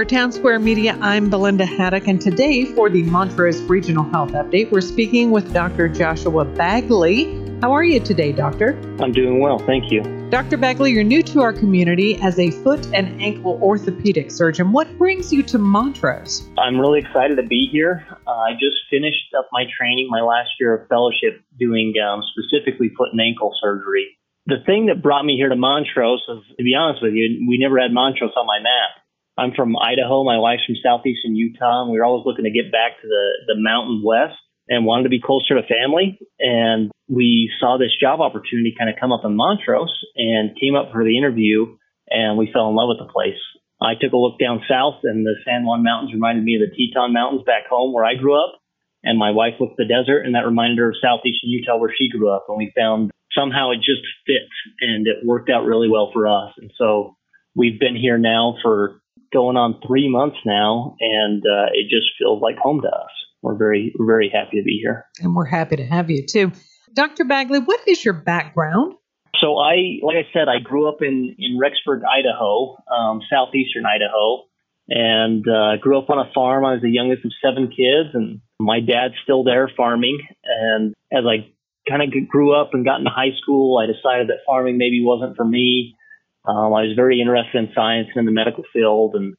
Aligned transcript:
For 0.00 0.04
Town 0.06 0.32
Square 0.32 0.60
Media, 0.60 0.96
I'm 1.02 1.28
Belinda 1.28 1.66
Haddock, 1.66 2.08
and 2.08 2.18
today 2.18 2.64
for 2.64 2.88
the 2.88 3.02
Montrose 3.02 3.60
Regional 3.60 4.02
Health 4.02 4.30
Update, 4.30 4.70
we're 4.70 4.80
speaking 4.80 5.30
with 5.30 5.52
Dr. 5.52 5.90
Joshua 5.90 6.46
Bagley. 6.46 7.36
How 7.60 7.70
are 7.72 7.84
you 7.84 8.00
today, 8.00 8.32
Doctor? 8.32 8.80
I'm 8.98 9.12
doing 9.12 9.40
well, 9.40 9.58
thank 9.58 9.92
you. 9.92 10.00
Dr. 10.30 10.56
Bagley, 10.56 10.92
you're 10.92 11.04
new 11.04 11.22
to 11.24 11.42
our 11.42 11.52
community 11.52 12.16
as 12.22 12.38
a 12.38 12.50
foot 12.50 12.86
and 12.94 13.20
ankle 13.20 13.60
orthopedic 13.62 14.30
surgeon. 14.30 14.72
What 14.72 14.88
brings 14.96 15.34
you 15.34 15.42
to 15.42 15.58
Montrose? 15.58 16.48
I'm 16.56 16.80
really 16.80 17.00
excited 17.00 17.36
to 17.36 17.46
be 17.46 17.68
here. 17.70 18.02
Uh, 18.26 18.30
I 18.30 18.52
just 18.52 18.78
finished 18.88 19.34
up 19.38 19.50
my 19.52 19.64
training, 19.78 20.08
my 20.08 20.22
last 20.22 20.48
year 20.58 20.74
of 20.76 20.88
fellowship, 20.88 21.42
doing 21.58 21.92
um, 22.00 22.22
specifically 22.32 22.90
foot 22.96 23.10
and 23.12 23.20
ankle 23.20 23.52
surgery. 23.60 24.16
The 24.46 24.64
thing 24.64 24.86
that 24.86 25.02
brought 25.02 25.26
me 25.26 25.36
here 25.36 25.50
to 25.50 25.56
Montrose 25.56 26.24
is, 26.26 26.56
to 26.56 26.64
be 26.64 26.74
honest 26.74 27.02
with 27.02 27.12
you, 27.12 27.44
we 27.46 27.58
never 27.58 27.78
had 27.78 27.92
Montrose 27.92 28.32
on 28.34 28.46
my 28.46 28.60
map. 28.60 28.99
I'm 29.40 29.56
from 29.56 29.72
Idaho. 29.72 30.22
My 30.22 30.36
wife's 30.36 30.68
from 30.68 30.76
southeastern 30.84 31.34
Utah, 31.34 31.82
and 31.82 31.90
we 31.90 31.96
were 31.96 32.04
always 32.04 32.26
looking 32.26 32.44
to 32.44 32.52
get 32.52 32.70
back 32.70 33.00
to 33.00 33.08
the, 33.08 33.54
the 33.54 33.56
mountain 33.56 34.02
west 34.04 34.36
and 34.68 34.84
wanted 34.84 35.04
to 35.04 35.08
be 35.08 35.24
closer 35.24 35.56
to 35.56 35.64
family. 35.64 36.20
And 36.38 36.92
we 37.08 37.50
saw 37.58 37.78
this 37.78 37.96
job 37.96 38.20
opportunity 38.20 38.76
kind 38.76 38.92
of 38.92 39.00
come 39.00 39.12
up 39.12 39.24
in 39.24 39.34
Montrose 39.34 39.96
and 40.14 40.52
came 40.60 40.76
up 40.76 40.92
for 40.92 41.02
the 41.04 41.16
interview, 41.16 41.72
and 42.12 42.36
we 42.36 42.52
fell 42.52 42.68
in 42.68 42.76
love 42.76 42.92
with 42.92 43.00
the 43.00 43.10
place. 43.10 43.40
I 43.80 43.96
took 43.96 44.12
a 44.12 44.20
look 44.20 44.36
down 44.38 44.60
south, 44.68 45.00
and 45.08 45.24
the 45.24 45.40
San 45.48 45.64
Juan 45.64 45.82
Mountains 45.82 46.12
reminded 46.12 46.44
me 46.44 46.60
of 46.60 46.68
the 46.68 46.76
Teton 46.76 47.16
Mountains 47.16 47.48
back 47.48 47.64
home 47.64 47.96
where 47.96 48.04
I 48.04 48.20
grew 48.20 48.36
up. 48.36 48.60
And 49.02 49.18
my 49.18 49.30
wife 49.30 49.56
looked 49.58 49.80
at 49.80 49.88
the 49.88 49.88
desert, 49.88 50.28
and 50.28 50.34
that 50.34 50.44
reminded 50.44 50.76
her 50.76 50.90
of 50.90 51.00
southeastern 51.00 51.48
Utah 51.48 51.80
where 51.80 51.94
she 51.96 52.12
grew 52.12 52.28
up. 52.28 52.44
And 52.52 52.58
we 52.58 52.76
found 52.76 53.10
somehow 53.32 53.70
it 53.72 53.80
just 53.80 54.04
fit, 54.28 54.44
and 54.84 55.06
it 55.08 55.24
worked 55.24 55.48
out 55.48 55.64
really 55.64 55.88
well 55.88 56.10
for 56.12 56.28
us. 56.28 56.52
And 56.60 56.70
so 56.76 57.16
we've 57.56 57.80
been 57.80 57.96
here 57.96 58.18
now 58.18 58.56
for 58.60 59.00
going 59.32 59.56
on 59.56 59.80
three 59.86 60.10
months 60.10 60.36
now, 60.44 60.96
and 61.00 61.42
uh, 61.44 61.70
it 61.72 61.84
just 61.84 62.08
feels 62.18 62.42
like 62.42 62.56
home 62.58 62.80
to 62.82 62.88
us. 62.88 63.10
We're 63.42 63.56
very, 63.56 63.94
we're 63.98 64.06
very 64.06 64.30
happy 64.32 64.58
to 64.58 64.64
be 64.64 64.78
here. 64.82 65.06
And 65.20 65.34
we're 65.34 65.46
happy 65.46 65.76
to 65.76 65.84
have 65.84 66.10
you 66.10 66.26
too. 66.26 66.52
Dr. 66.94 67.24
Bagley, 67.24 67.60
what 67.60 67.80
is 67.86 68.04
your 68.04 68.14
background? 68.14 68.94
So 69.40 69.56
I, 69.56 70.00
like 70.02 70.16
I 70.16 70.28
said, 70.32 70.48
I 70.48 70.58
grew 70.62 70.88
up 70.88 70.98
in 71.00 71.34
in 71.38 71.58
Rexburg, 71.58 72.02
Idaho, 72.04 72.76
um, 72.92 73.20
southeastern 73.30 73.86
Idaho, 73.86 74.44
and 74.88 75.44
uh, 75.48 75.76
grew 75.80 75.98
up 75.98 76.10
on 76.10 76.18
a 76.18 76.30
farm. 76.34 76.64
I 76.64 76.74
was 76.74 76.82
the 76.82 76.90
youngest 76.90 77.24
of 77.24 77.32
seven 77.42 77.68
kids, 77.68 78.10
and 78.12 78.40
my 78.58 78.80
dad's 78.80 79.14
still 79.22 79.44
there 79.44 79.70
farming. 79.76 80.18
And 80.44 80.94
as 81.12 81.24
I 81.24 81.48
kind 81.88 82.02
of 82.02 82.28
grew 82.28 82.54
up 82.54 82.70
and 82.74 82.84
got 82.84 82.98
into 82.98 83.10
high 83.10 83.34
school, 83.40 83.78
I 83.78 83.86
decided 83.86 84.28
that 84.28 84.44
farming 84.46 84.76
maybe 84.78 85.00
wasn't 85.02 85.36
for 85.36 85.44
me. 85.44 85.96
Um, 86.44 86.72
I 86.72 86.88
was 86.88 86.96
very 86.96 87.20
interested 87.20 87.58
in 87.58 87.72
science 87.74 88.08
and 88.14 88.20
in 88.20 88.26
the 88.26 88.32
medical 88.32 88.64
field. 88.72 89.14
And 89.14 89.36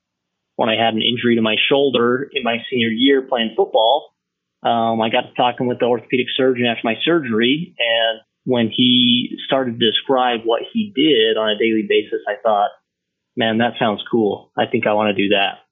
when 0.55 0.69
I 0.69 0.75
had 0.75 0.93
an 0.93 1.01
injury 1.01 1.35
to 1.35 1.41
my 1.41 1.55
shoulder 1.69 2.29
in 2.31 2.43
my 2.43 2.57
senior 2.69 2.89
year 2.89 3.21
playing 3.21 3.53
football, 3.57 4.13
um, 4.63 5.01
I 5.01 5.09
got 5.09 5.21
to 5.21 5.33
talking 5.35 5.67
with 5.67 5.79
the 5.79 5.85
orthopedic 5.85 6.27
surgeon 6.35 6.65
after 6.65 6.81
my 6.83 6.95
surgery. 7.03 7.75
And 7.79 8.21
when 8.45 8.69
he 8.69 9.37
started 9.45 9.79
to 9.79 9.91
describe 9.91 10.41
what 10.43 10.61
he 10.71 10.93
did 10.95 11.37
on 11.37 11.49
a 11.49 11.57
daily 11.57 11.85
basis, 11.87 12.21
I 12.27 12.35
thought, 12.41 12.69
man, 13.35 13.57
that 13.57 13.73
sounds 13.79 14.03
cool. 14.11 14.51
I 14.57 14.65
think 14.67 14.85
I 14.85 14.93
want 14.93 15.15
to 15.15 15.21
do 15.21 15.29
that. 15.29 15.65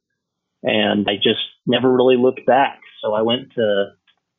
And 0.63 1.07
I 1.07 1.15
just 1.15 1.45
never 1.65 1.91
really 1.91 2.17
looked 2.17 2.45
back. 2.45 2.81
So 3.01 3.13
I 3.13 3.21
went 3.21 3.53
to 3.55 3.91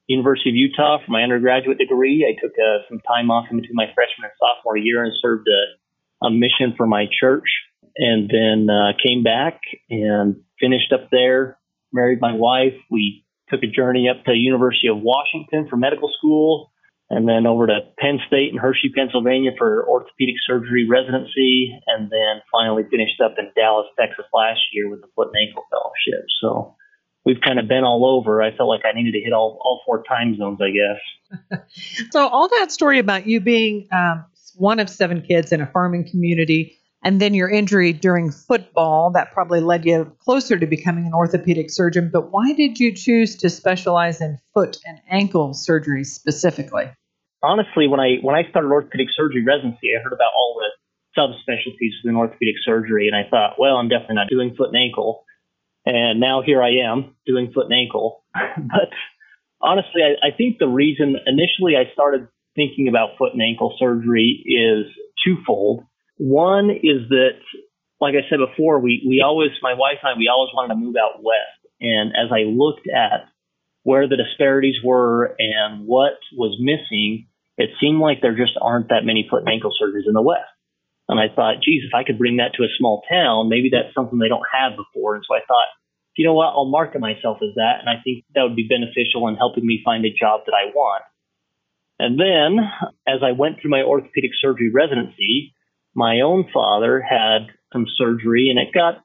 University 0.07 0.51
of 0.51 0.57
Utah 0.57 0.99
for 0.99 1.11
my 1.13 1.23
undergraduate 1.23 1.79
degree. 1.79 2.27
I 2.27 2.35
took 2.41 2.53
uh, 2.59 2.83
some 2.89 3.01
time 3.07 3.31
off 3.31 3.47
in 3.51 3.61
between 3.61 3.77
my 3.77 3.87
freshman 3.95 4.29
and 4.29 4.33
sophomore 4.39 4.77
year 4.77 5.05
and 5.05 5.13
served 5.23 5.47
a 5.47 5.80
a 6.23 6.31
mission 6.31 6.75
for 6.77 6.87
my 6.87 7.07
church 7.21 7.49
and 7.97 8.31
then 8.31 8.69
uh, 8.71 8.93
came 9.05 9.23
back 9.23 9.61
and 9.89 10.37
finished 10.61 10.93
up 10.93 11.09
there, 11.11 11.59
married 11.93 12.21
my 12.21 12.35
wife. 12.35 12.75
We 12.91 13.25
took 13.49 13.63
a 13.63 13.67
journey 13.67 14.09
up 14.09 14.25
to 14.25 14.33
University 14.33 14.89
of 14.89 14.99
Washington 15.01 15.67
for 15.69 15.77
medical 15.77 16.11
school 16.17 16.71
and 17.11 17.29
then 17.29 17.45
over 17.47 17.67
to 17.67 17.81
Penn 17.99 18.21
State 18.29 18.53
in 18.53 18.57
Hershey, 18.57 18.93
Pennsylvania 18.95 19.51
for 19.59 19.85
orthopedic 19.89 20.37
surgery 20.47 20.87
residency, 20.89 21.77
and 21.89 22.05
then 22.05 22.41
finally 22.53 22.85
finished 22.89 23.21
up 23.21 23.35
in 23.37 23.51
Dallas, 23.57 23.87
Texas 23.99 24.27
last 24.33 24.61
year 24.73 24.89
with 24.89 25.01
the 25.01 25.09
foot 25.17 25.29
and 25.35 25.49
ankle 25.49 25.65
fellowship. 25.71 26.25
So 26.41 26.77
we've 27.25 27.41
kind 27.45 27.59
of 27.59 27.67
been 27.67 27.83
all 27.83 28.07
over. 28.07 28.41
I 28.41 28.57
felt 28.57 28.69
like 28.69 28.83
I 28.85 28.95
needed 28.95 29.13
to 29.13 29.21
hit 29.21 29.33
all, 29.33 29.59
all 29.61 29.83
four 29.85 30.05
time 30.05 30.37
zones, 30.37 30.61
I 30.63 30.71
guess. 30.71 31.61
so 32.13 32.29
all 32.29 32.49
that 32.61 32.71
story 32.71 33.01
about 33.01 33.27
you 33.27 33.41
being 33.41 33.89
um, 33.93 34.25
one 34.57 34.81
of 34.81 34.89
seven 34.89 35.23
kids 35.23 35.53
in 35.53 35.61
a 35.61 35.67
farming 35.67 36.09
community, 36.09 36.77
and 37.03 37.21
then 37.21 37.35
your 37.35 37.49
injury 37.49 37.93
during 37.93 38.31
football 38.31 39.11
that 39.13 39.33
probably 39.33 39.61
led 39.61 39.85
you 39.85 40.11
closer 40.21 40.59
to 40.59 40.67
becoming 40.67 41.07
an 41.07 41.15
orthopedic 41.15 41.71
surgeon. 41.71 42.11
But 42.13 42.31
why 42.31 42.53
did 42.53 42.79
you 42.79 42.95
choose 42.95 43.37
to 43.37 43.49
specialize 43.49 44.21
in 44.21 44.39
foot 44.53 44.77
and 44.87 45.01
ankle 45.09 45.55
surgery 45.55 46.05
specifically? 46.05 46.91
Honestly, 47.43 47.89
when 47.89 48.01
I 48.01 48.17
when 48.23 48.37
I 48.37 48.49
started 48.51 48.69
orthopedic 48.69 49.09
surgery 49.17 49.43
residency, 49.43 49.97
I 49.97 50.03
heard 50.03 50.13
about 50.13 50.33
all 50.37 50.61
the 50.61 50.71
subspecialties 51.19 51.93
within 52.05 52.17
orthopedic 52.17 52.57
surgery, 52.65 53.09
and 53.09 53.17
I 53.17 53.29
thought, 53.29 53.55
well, 53.59 53.77
I'm 53.77 53.89
definitely 53.89 54.17
not 54.17 54.29
doing 54.29 54.55
foot 54.57 54.69
and 54.69 54.77
ankle. 54.77 55.25
And 55.87 56.21
now 56.21 56.43
here 56.43 56.63
I 56.63 56.71
am 56.85 57.17
doing 57.27 57.51
foot 57.53 57.67
and 57.67 57.75
ankle. 57.75 58.25
but 58.35 58.93
honestly, 59.61 60.03
I, 60.03 60.29
I 60.29 60.37
think 60.37 60.59
the 60.59 60.69
reason 60.69 61.17
initially 61.27 61.77
I 61.77 61.91
started 61.95 62.29
thinking 62.55 62.89
about 62.89 63.17
foot 63.19 63.33
and 63.33 63.43
ankle 63.43 63.77
surgery 63.79 64.43
is 64.45 64.87
twofold. 65.25 65.85
One 66.17 66.71
is 66.71 67.09
that, 67.09 67.39
like 68.01 68.15
I 68.15 68.29
said 68.29 68.39
before, 68.39 68.79
we, 68.79 69.05
we 69.07 69.23
always, 69.25 69.51
my 69.63 69.75
wife 69.75 69.99
and 70.03 70.15
I, 70.15 70.19
we 70.19 70.29
always 70.29 70.51
wanted 70.55 70.75
to 70.75 70.81
move 70.81 70.97
out 70.97 71.23
west. 71.23 71.61
And 71.81 72.13
as 72.13 72.31
I 72.33 72.45
looked 72.45 72.89
at 72.89 73.29
where 73.83 74.09
the 74.09 74.17
disparities 74.17 74.77
were 74.85 75.35
and 75.39 75.87
what 75.87 76.19
was 76.37 76.59
missing, 76.61 77.27
it 77.57 77.71
seemed 77.81 78.01
like 78.01 78.21
there 78.21 78.37
just 78.37 78.57
aren't 78.61 78.89
that 78.89 79.05
many 79.05 79.27
foot 79.29 79.41
and 79.41 79.49
ankle 79.49 79.73
surgeries 79.73 80.07
in 80.07 80.15
the 80.15 80.23
West. 80.23 80.49
And 81.09 81.19
I 81.19 81.29
thought, 81.35 81.63
geez, 81.65 81.83
if 81.85 81.95
I 81.95 82.05
could 82.05 82.19
bring 82.19 82.37
that 82.37 82.55
to 82.55 82.63
a 82.63 82.77
small 82.79 83.03
town, 83.11 83.49
maybe 83.49 83.71
that's 83.73 83.95
something 83.95 84.19
they 84.19 84.29
don't 84.29 84.47
have 84.53 84.77
before. 84.77 85.17
And 85.17 85.25
so 85.27 85.35
I 85.35 85.41
thought, 85.47 85.69
you 86.17 86.27
know 86.27 86.35
what, 86.35 86.53
I'll 86.53 86.69
market 86.69 87.01
myself 87.01 87.39
as 87.41 87.57
that. 87.57 87.81
And 87.81 87.89
I 87.89 87.97
think 88.05 88.25
that 88.35 88.45
would 88.45 88.55
be 88.55 88.69
beneficial 88.69 89.27
in 89.29 89.37
helping 89.37 89.65
me 89.65 89.81
find 89.85 90.05
a 90.05 90.13
job 90.13 90.45
that 90.45 90.53
I 90.53 90.69
want. 90.71 91.03
And 92.01 92.19
then, 92.19 92.65
as 93.07 93.21
I 93.23 93.33
went 93.33 93.61
through 93.61 93.71
my 93.71 93.83
orthopedic 93.83 94.31
surgery 94.41 94.71
residency, 94.73 95.53
my 95.95 96.21
own 96.21 96.49
father 96.53 97.05
had 97.05 97.53
some 97.73 97.85
surgery 97.99 98.49
and 98.49 98.59
it 98.59 98.73
got 98.73 99.05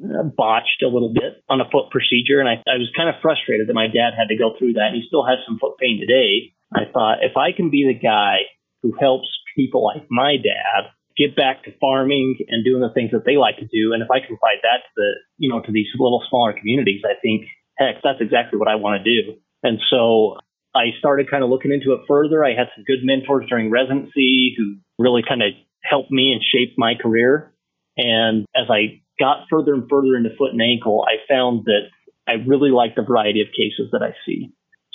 uh, 0.00 0.24
botched 0.24 0.82
a 0.82 0.88
little 0.88 1.12
bit 1.12 1.44
on 1.50 1.60
a 1.60 1.68
foot 1.68 1.90
procedure. 1.90 2.40
And 2.40 2.48
I, 2.48 2.64
I 2.64 2.80
was 2.80 2.88
kind 2.96 3.10
of 3.10 3.20
frustrated 3.20 3.68
that 3.68 3.74
my 3.74 3.88
dad 3.88 4.16
had 4.16 4.28
to 4.32 4.40
go 4.40 4.56
through 4.56 4.74
that. 4.74 4.94
He 4.94 5.04
still 5.06 5.26
has 5.26 5.38
some 5.44 5.58
foot 5.58 5.76
pain 5.76 6.00
today. 6.00 6.56
I 6.72 6.90
thought 6.90 7.20
if 7.20 7.36
I 7.36 7.52
can 7.52 7.68
be 7.68 7.84
the 7.84 7.98
guy 7.98 8.48
who 8.82 8.96
helps 8.98 9.28
people 9.54 9.84
like 9.84 10.06
my 10.08 10.36
dad 10.36 10.88
get 11.18 11.36
back 11.36 11.64
to 11.64 11.76
farming 11.78 12.38
and 12.48 12.64
doing 12.64 12.80
the 12.80 12.94
things 12.94 13.10
that 13.10 13.26
they 13.26 13.36
like 13.36 13.58
to 13.58 13.68
do, 13.68 13.92
and 13.92 14.00
if 14.00 14.08
I 14.08 14.20
can 14.24 14.32
provide 14.40 14.64
that 14.64 14.88
to 14.88 14.92
the, 14.96 15.10
you 15.36 15.50
know, 15.50 15.60
to 15.60 15.72
these 15.72 15.92
little 15.98 16.24
smaller 16.30 16.54
communities, 16.56 17.02
I 17.04 17.20
think, 17.20 17.44
heck, 17.76 18.00
that's 18.02 18.22
exactly 18.22 18.58
what 18.58 18.68
I 18.68 18.76
want 18.76 19.02
to 19.02 19.04
do. 19.04 19.36
And 19.62 19.78
so 19.90 20.38
I 20.74 20.96
started 20.98 21.30
kind 21.30 21.42
of 21.42 21.50
looking 21.50 21.72
into 21.72 21.92
it 21.92 22.06
further. 22.06 22.44
I 22.44 22.50
had 22.50 22.68
some 22.74 22.84
good 22.84 23.02
mentors 23.02 23.46
during 23.48 23.70
residency 23.70 24.54
who 24.56 24.76
really 24.98 25.22
kind 25.26 25.42
of 25.42 25.52
helped 25.82 26.10
me 26.10 26.32
and 26.32 26.42
shaped 26.42 26.78
my 26.78 26.94
career. 26.94 27.52
And 27.96 28.46
as 28.54 28.70
I 28.70 29.02
got 29.18 29.46
further 29.50 29.74
and 29.74 29.88
further 29.90 30.16
into 30.16 30.30
foot 30.38 30.52
and 30.52 30.62
ankle, 30.62 31.04
I 31.06 31.18
found 31.28 31.64
that 31.64 31.90
I 32.28 32.34
really 32.46 32.70
like 32.70 32.94
the 32.94 33.02
variety 33.02 33.40
of 33.42 33.48
cases 33.48 33.90
that 33.92 34.02
I 34.02 34.14
see. 34.24 34.52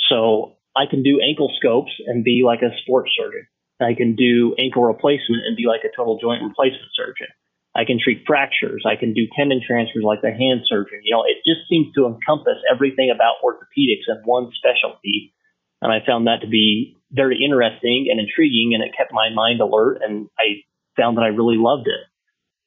So 0.09 0.55
I 0.75 0.85
can 0.89 1.03
do 1.03 1.19
ankle 1.19 1.51
scopes 1.59 1.91
and 2.07 2.23
be 2.23 2.43
like 2.45 2.61
a 2.61 2.75
sports 2.83 3.11
surgeon. 3.17 3.47
I 3.81 3.93
can 3.93 4.15
do 4.15 4.55
ankle 4.57 4.83
replacement 4.83 5.43
and 5.45 5.57
be 5.57 5.67
like 5.67 5.83
a 5.83 5.91
total 5.95 6.17
joint 6.19 6.43
replacement 6.43 6.95
surgeon. 6.95 7.27
I 7.75 7.83
can 7.83 7.99
treat 7.99 8.23
fractures. 8.25 8.87
I 8.87 8.95
can 8.95 9.13
do 9.13 9.27
tendon 9.35 9.59
transfers 9.59 10.07
like 10.07 10.23
the 10.23 10.31
hand 10.31 10.63
surgeon. 10.63 11.03
You 11.03 11.11
know, 11.11 11.27
it 11.27 11.43
just 11.43 11.67
seems 11.67 11.91
to 11.95 12.07
encompass 12.07 12.55
everything 12.71 13.11
about 13.11 13.43
orthopedics 13.43 14.07
in 14.07 14.23
one 14.23 14.47
specialty 14.55 15.34
and 15.85 15.93
I 15.93 16.03
found 16.03 16.25
that 16.25 16.41
to 16.41 16.47
be 16.47 16.97
very 17.11 17.37
interesting 17.45 18.07
and 18.09 18.19
intriguing, 18.19 18.71
and 18.73 18.83
it 18.83 18.97
kept 18.97 19.13
my 19.13 19.29
mind 19.33 19.61
alert. 19.61 19.99
And 20.01 20.27
I 20.39 20.65
found 20.97 21.17
that 21.17 21.21
I 21.21 21.27
really 21.27 21.57
loved 21.57 21.85
it. 21.87 22.01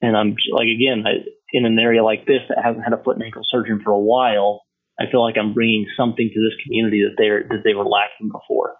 And 0.00 0.17
I'm 0.17 0.37
like, 0.53 0.69
again, 0.69 1.03
I, 1.05 1.26
in 1.53 1.67
an 1.67 1.76
area 1.81 2.05
like 2.05 2.26
this 2.26 2.43
that 2.49 2.62
hasn't 2.62 2.85
had 2.85 2.93
a 2.93 3.03
foot 3.03 3.17
and 3.17 3.25
ankle 3.25 3.43
surgeon 3.44 3.81
for 3.82 3.91
a 3.91 3.99
while, 3.99 4.62
I 5.00 5.11
feel 5.11 5.20
like 5.20 5.35
I'm 5.37 5.53
bringing 5.53 5.87
something 5.97 6.31
to 6.32 6.41
this 6.41 6.55
community 6.62 7.03
that 7.03 7.17
they 7.19 7.55
that 7.55 7.62
they 7.65 7.75
were 7.75 7.85
lacking 7.85 8.31
before. 8.31 8.76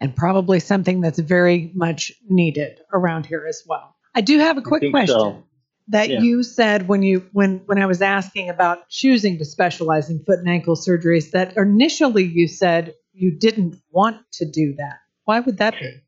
And 0.00 0.14
probably 0.14 0.60
something 0.60 1.00
that's 1.00 1.18
very 1.18 1.72
much 1.74 2.12
needed 2.28 2.80
around 2.92 3.24
here 3.24 3.46
as 3.48 3.62
well. 3.66 3.96
I 4.14 4.20
do 4.20 4.38
have 4.38 4.58
a 4.58 4.62
quick 4.62 4.90
question. 4.90 5.18
So. 5.18 5.44
That 5.90 6.10
yeah. 6.10 6.20
you 6.20 6.42
said 6.42 6.86
when 6.86 7.02
you 7.02 7.26
when 7.32 7.62
when 7.64 7.78
I 7.78 7.86
was 7.86 8.02
asking 8.02 8.50
about 8.50 8.90
choosing 8.90 9.38
to 9.38 9.46
specialize 9.46 10.10
in 10.10 10.22
foot 10.22 10.38
and 10.40 10.48
ankle 10.48 10.76
surgeries, 10.76 11.30
that 11.30 11.56
initially 11.56 12.24
you 12.24 12.46
said 12.46 12.92
you 13.18 13.36
didn't 13.36 13.76
want 13.90 14.18
to 14.34 14.48
do 14.48 14.74
that. 14.76 14.98
Why 15.24 15.40
would 15.40 15.58
that 15.58 15.74
be? 15.78 16.00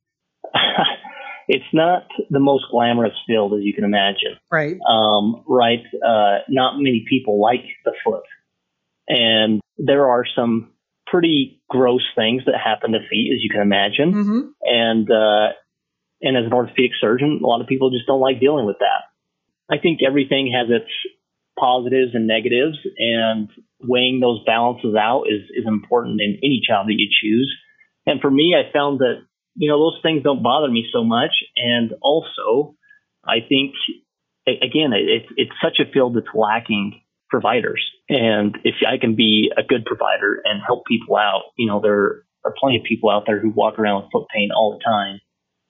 it's 1.48 1.64
not 1.72 2.06
the 2.30 2.38
most 2.38 2.64
glamorous 2.70 3.12
field 3.26 3.52
as 3.54 3.60
you 3.62 3.74
can 3.74 3.84
imagine. 3.84 4.38
Right. 4.50 4.76
Um, 4.88 5.42
right. 5.46 5.82
Uh, 5.94 6.38
not 6.48 6.76
many 6.76 7.04
people 7.08 7.40
like 7.40 7.64
the 7.84 7.92
foot. 8.04 8.22
And 9.08 9.60
there 9.76 10.08
are 10.08 10.24
some 10.36 10.70
pretty 11.06 11.60
gross 11.68 12.06
things 12.14 12.42
that 12.46 12.54
happen 12.54 12.92
to 12.92 13.00
feet, 13.10 13.32
as 13.34 13.42
you 13.42 13.50
can 13.50 13.60
imagine. 13.60 14.12
Mm-hmm. 14.12 14.40
And, 14.62 15.10
uh, 15.10 15.52
and 16.22 16.36
as 16.36 16.44
an 16.46 16.52
orthopedic 16.52 16.92
surgeon, 17.00 17.40
a 17.42 17.46
lot 17.46 17.60
of 17.60 17.66
people 17.66 17.90
just 17.90 18.06
don't 18.06 18.20
like 18.20 18.38
dealing 18.38 18.66
with 18.66 18.76
that. 18.78 19.10
I 19.68 19.78
think 19.78 20.00
everything 20.06 20.52
has 20.54 20.68
its 20.70 20.90
positives 21.58 22.14
and 22.14 22.26
negatives, 22.26 22.78
and 22.98 23.48
weighing 23.82 24.20
those 24.20 24.42
balances 24.44 24.94
out 24.94 25.24
is, 25.28 25.42
is 25.56 25.66
important 25.66 26.20
in 26.20 26.38
any 26.42 26.60
job 26.66 26.86
that 26.86 26.96
you 26.96 27.08
choose. 27.08 27.50
And 28.06 28.20
for 28.20 28.30
me, 28.30 28.54
I 28.54 28.72
found 28.72 29.00
that, 29.00 29.22
you 29.54 29.70
know, 29.70 29.78
those 29.78 30.00
things 30.02 30.22
don't 30.22 30.42
bother 30.42 30.70
me 30.70 30.86
so 30.92 31.04
much. 31.04 31.32
And 31.56 31.92
also, 32.02 32.74
I 33.24 33.40
think, 33.46 33.74
again, 34.46 34.92
it's, 34.92 35.28
it's 35.36 35.52
such 35.62 35.78
a 35.80 35.90
field 35.90 36.16
that's 36.16 36.34
lacking 36.34 37.00
providers. 37.28 37.84
And 38.08 38.56
if 38.64 38.74
I 38.86 38.98
can 38.98 39.14
be 39.14 39.50
a 39.56 39.62
good 39.62 39.84
provider 39.84 40.40
and 40.44 40.60
help 40.66 40.84
people 40.86 41.16
out, 41.16 41.42
you 41.56 41.66
know, 41.66 41.80
there 41.80 42.24
are 42.44 42.54
plenty 42.58 42.78
of 42.78 42.84
people 42.84 43.10
out 43.10 43.24
there 43.26 43.40
who 43.40 43.50
walk 43.50 43.78
around 43.78 44.02
with 44.02 44.12
foot 44.12 44.26
pain 44.34 44.50
all 44.54 44.76
the 44.76 44.84
time. 44.84 45.20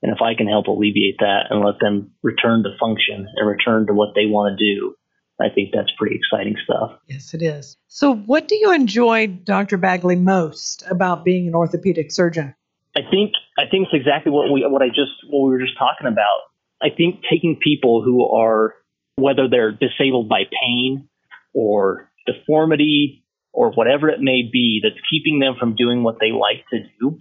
And 0.02 0.12
if 0.12 0.22
I 0.22 0.34
can 0.34 0.48
help 0.48 0.66
alleviate 0.66 1.18
that 1.18 1.50
and 1.50 1.64
let 1.64 1.78
them 1.80 2.12
return 2.22 2.62
to 2.62 2.70
function 2.80 3.26
and 3.36 3.48
return 3.48 3.86
to 3.86 3.92
what 3.92 4.14
they 4.14 4.24
want 4.24 4.58
to 4.58 4.64
do, 4.64 4.94
I 5.40 5.48
think 5.48 5.70
that's 5.72 5.90
pretty 5.96 6.16
exciting 6.16 6.56
stuff. 6.64 6.92
Yes, 7.06 7.32
it 7.34 7.42
is. 7.42 7.76
So, 7.88 8.14
what 8.14 8.48
do 8.48 8.56
you 8.56 8.72
enjoy, 8.72 9.26
Dr. 9.26 9.78
Bagley, 9.78 10.16
most 10.16 10.84
about 10.90 11.24
being 11.24 11.48
an 11.48 11.54
orthopedic 11.54 12.12
surgeon? 12.12 12.54
I 12.96 13.00
think 13.10 13.32
I 13.58 13.62
think 13.70 13.88
it's 13.90 13.94
exactly 13.94 14.32
what 14.32 14.52
we 14.52 14.66
what 14.66 14.82
I 14.82 14.88
just 14.88 15.12
what 15.28 15.46
we 15.46 15.52
were 15.52 15.60
just 15.60 15.78
talking 15.78 16.06
about. 16.06 16.50
I 16.82 16.88
think 16.94 17.22
taking 17.30 17.58
people 17.62 18.02
who 18.02 18.26
are 18.26 18.74
whether 19.16 19.48
they're 19.48 19.72
disabled 19.72 20.28
by 20.28 20.42
pain 20.62 21.08
or 21.54 22.10
deformity 22.26 23.24
or 23.52 23.72
whatever 23.72 24.08
it 24.08 24.20
may 24.20 24.42
be 24.50 24.80
that's 24.82 25.00
keeping 25.10 25.38
them 25.38 25.54
from 25.58 25.74
doing 25.74 26.02
what 26.02 26.18
they 26.20 26.30
like 26.32 26.64
to 26.70 26.78
do 27.00 27.20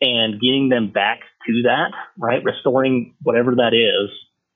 and 0.00 0.40
getting 0.40 0.68
them 0.68 0.90
back 0.90 1.20
to 1.46 1.62
that, 1.62 1.92
right? 2.18 2.42
Restoring 2.44 3.14
whatever 3.22 3.54
that 3.56 3.72
is 3.72 4.10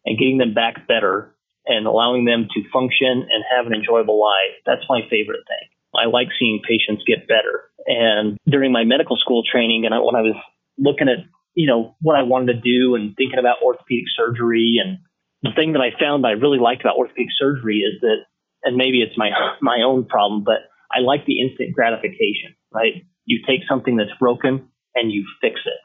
and 0.04 0.18
getting 0.18 0.38
them 0.38 0.54
back 0.54 0.86
better 0.86 1.35
and 1.66 1.86
allowing 1.86 2.24
them 2.24 2.48
to 2.54 2.70
function 2.72 3.26
and 3.28 3.44
have 3.50 3.66
an 3.66 3.74
enjoyable 3.74 4.20
life. 4.20 4.54
That's 4.64 4.86
my 4.88 5.00
favorite 5.10 5.44
thing. 5.46 5.68
I 5.94 6.06
like 6.06 6.28
seeing 6.38 6.60
patients 6.66 7.02
get 7.06 7.26
better. 7.26 7.70
And 7.86 8.38
during 8.46 8.72
my 8.72 8.84
medical 8.84 9.16
school 9.16 9.42
training, 9.42 9.84
and 9.84 9.94
I, 9.94 9.98
when 9.98 10.14
I 10.14 10.22
was 10.22 10.36
looking 10.78 11.08
at, 11.08 11.24
you 11.54 11.66
know, 11.66 11.96
what 12.00 12.16
I 12.16 12.22
wanted 12.22 12.52
to 12.52 12.60
do 12.60 12.94
and 12.94 13.16
thinking 13.16 13.38
about 13.38 13.62
orthopedic 13.64 14.06
surgery, 14.16 14.78
and 14.82 14.98
the 15.42 15.54
thing 15.54 15.72
that 15.72 15.80
I 15.80 15.98
found 15.98 16.26
I 16.26 16.32
really 16.32 16.58
liked 16.58 16.82
about 16.82 16.96
orthopedic 16.96 17.32
surgery 17.38 17.78
is 17.78 18.00
that, 18.02 18.26
and 18.64 18.76
maybe 18.76 19.00
it's 19.00 19.16
my 19.16 19.30
my 19.60 19.78
own 19.84 20.04
problem, 20.04 20.44
but 20.44 20.68
I 20.90 21.00
like 21.00 21.24
the 21.24 21.40
instant 21.40 21.74
gratification. 21.74 22.56
Right? 22.72 23.06
You 23.24 23.40
take 23.46 23.60
something 23.68 23.96
that's 23.96 24.16
broken 24.20 24.68
and 24.94 25.12
you 25.12 25.24
fix 25.40 25.60
it, 25.64 25.80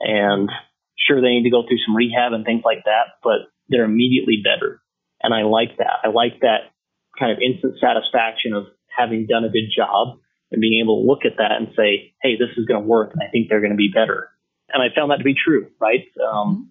and 0.00 0.50
sure 0.98 1.20
they 1.20 1.28
need 1.28 1.44
to 1.44 1.50
go 1.50 1.62
through 1.66 1.80
some 1.86 1.96
rehab 1.96 2.32
and 2.32 2.44
things 2.44 2.62
like 2.64 2.84
that, 2.84 3.16
but 3.22 3.48
they're 3.68 3.84
immediately 3.84 4.42
better. 4.42 4.80
And 5.24 5.32
I 5.32 5.42
like 5.42 5.78
that. 5.78 6.04
I 6.04 6.08
like 6.08 6.40
that 6.40 6.68
kind 7.18 7.32
of 7.32 7.38
instant 7.40 7.80
satisfaction 7.80 8.52
of 8.52 8.66
having 8.86 9.26
done 9.26 9.44
a 9.44 9.48
good 9.48 9.72
job 9.74 10.20
and 10.52 10.60
being 10.60 10.84
able 10.84 11.00
to 11.00 11.08
look 11.08 11.24
at 11.24 11.38
that 11.38 11.56
and 11.56 11.68
say, 11.74 12.12
hey, 12.20 12.36
this 12.36 12.52
is 12.58 12.66
going 12.66 12.80
to 12.80 12.86
work 12.86 13.12
and 13.12 13.22
I 13.24 13.30
think 13.32 13.48
they're 13.48 13.64
going 13.64 13.72
to 13.72 13.80
be 13.80 13.90
better. 13.92 14.28
And 14.68 14.82
I 14.82 14.94
found 14.94 15.10
that 15.10 15.18
to 15.18 15.24
be 15.24 15.34
true, 15.34 15.68
right? 15.80 16.04
Um, 16.20 16.70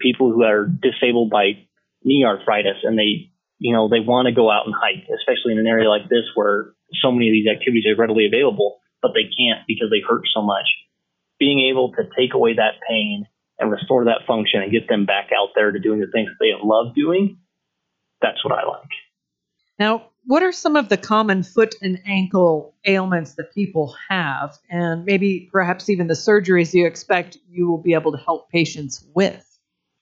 people 0.00 0.32
who 0.32 0.42
are 0.44 0.64
disabled 0.64 1.28
by 1.28 1.60
knee 2.02 2.24
arthritis 2.24 2.80
and 2.82 2.98
they, 2.98 3.28
you 3.58 3.76
know, 3.76 3.88
they 3.88 4.00
want 4.00 4.26
to 4.26 4.32
go 4.32 4.50
out 4.50 4.64
and 4.64 4.74
hike, 4.74 5.04
especially 5.12 5.52
in 5.52 5.58
an 5.58 5.66
area 5.66 5.88
like 5.88 6.08
this 6.08 6.24
where 6.34 6.72
so 7.04 7.12
many 7.12 7.28
of 7.28 7.32
these 7.36 7.52
activities 7.52 7.84
are 7.84 8.00
readily 8.00 8.24
available, 8.24 8.80
but 9.02 9.12
they 9.12 9.28
can't 9.28 9.66
because 9.68 9.90
they 9.90 10.00
hurt 10.00 10.24
so 10.32 10.40
much. 10.40 10.64
Being 11.38 11.68
able 11.68 11.92
to 11.92 12.08
take 12.16 12.32
away 12.32 12.54
that 12.54 12.80
pain 12.88 13.26
and 13.58 13.70
restore 13.70 14.06
that 14.06 14.24
function 14.26 14.62
and 14.62 14.72
get 14.72 14.88
them 14.88 15.04
back 15.04 15.28
out 15.36 15.50
there 15.54 15.70
to 15.70 15.78
doing 15.78 16.00
the 16.00 16.08
things 16.08 16.32
that 16.32 16.40
they 16.40 16.56
love 16.56 16.94
doing 16.94 17.36
that's 18.20 18.44
what 18.44 18.52
I 18.52 18.66
like. 18.66 18.88
Now, 19.78 20.10
what 20.26 20.42
are 20.42 20.52
some 20.52 20.76
of 20.76 20.88
the 20.88 20.98
common 20.98 21.42
foot 21.42 21.74
and 21.80 22.00
ankle 22.04 22.74
ailments 22.84 23.34
that 23.36 23.54
people 23.54 23.96
have, 24.08 24.58
and 24.68 25.04
maybe 25.04 25.48
perhaps 25.50 25.88
even 25.88 26.06
the 26.06 26.14
surgeries 26.14 26.74
you 26.74 26.86
expect 26.86 27.38
you 27.48 27.68
will 27.68 27.80
be 27.80 27.94
able 27.94 28.12
to 28.12 28.18
help 28.18 28.50
patients 28.50 29.04
with? 29.14 29.46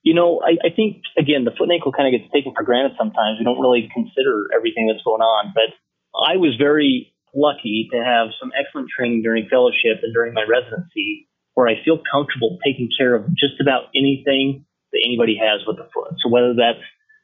You 0.03 0.15
know, 0.15 0.41
I, 0.43 0.59
I 0.67 0.71
think, 0.75 1.03
again, 1.17 1.45
the 1.45 1.53
foot 1.53 1.71
and 1.71 1.73
ankle 1.73 1.93
kind 1.93 2.13
of 2.13 2.19
gets 2.19 2.33
taken 2.33 2.53
for 2.57 2.65
granted 2.65 2.93
sometimes. 2.99 3.39
We 3.39 3.45
don't 3.45 3.61
really 3.61 3.89
consider 3.95 4.49
everything 4.55 4.89
that's 4.91 5.05
going 5.05 5.23
on. 5.23 5.53
But 5.55 5.75
I 6.15 6.37
was 6.37 6.57
very 6.59 7.15
lucky 7.35 7.89
to 7.93 8.03
have 8.03 8.29
some 8.41 8.51
excellent 8.59 8.89
training 8.91 9.23
during 9.23 9.49
fellowship 9.49 10.03
and 10.03 10.15
during 10.15 10.35
my 10.35 10.45
residency 10.49 11.29
where 11.55 11.69
I 11.69 11.75
feel 11.85 11.99
comfortable 12.11 12.59
taking 12.65 12.89
care 12.97 13.15
of 13.15 13.27
just 13.35 13.61
about 13.61 13.91
anything 13.95 14.65
that 14.93 15.03
anybody 15.05 15.37
has 15.37 15.67
with 15.67 15.77
the 15.77 15.89
foot. 15.93 16.15
So 16.23 16.31
whether 16.31 16.55
that's 16.55 16.83